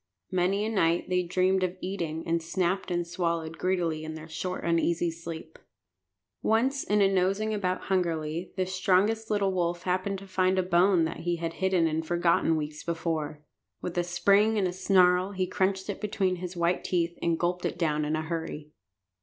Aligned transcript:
Many 0.31 0.65
a 0.65 0.69
night 0.69 1.09
they 1.09 1.21
dreamed 1.21 1.61
of 1.61 1.77
eating, 1.79 2.23
and 2.25 2.41
snapped 2.41 2.89
and 2.89 3.05
swallowed 3.05 3.59
greedily 3.59 4.03
in 4.03 4.15
their 4.15 4.27
short, 4.27 4.63
uneasy 4.63 5.11
sleep. 5.11 5.59
Once, 6.41 6.83
in 6.83 6.97
nosing 7.13 7.53
about 7.53 7.81
hungrily, 7.81 8.51
the 8.57 8.65
strongest 8.65 9.29
little 9.29 9.53
wolf 9.53 9.83
happened 9.83 10.17
to 10.17 10.25
find 10.25 10.57
a 10.57 10.63
bone 10.63 11.05
that 11.05 11.17
he 11.19 11.35
had 11.35 11.53
hidden 11.61 11.85
and 11.85 12.03
forgotten 12.07 12.55
weeks 12.55 12.83
before. 12.83 13.43
With 13.83 13.95
a 13.95 14.03
spring 14.03 14.57
and 14.57 14.67
a 14.67 14.73
snarl 14.73 15.33
he 15.33 15.45
crunched 15.45 15.87
it 15.87 16.01
between 16.01 16.37
his 16.37 16.57
white 16.57 16.83
teeth 16.83 17.15
and 17.21 17.37
gulped 17.37 17.63
it 17.63 17.77
down 17.77 18.03
in 18.03 18.15
a 18.15 18.23
hurry. 18.23 18.71